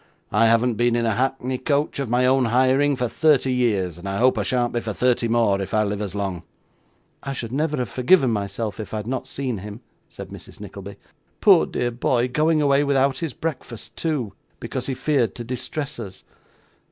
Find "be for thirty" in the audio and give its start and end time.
4.73-5.27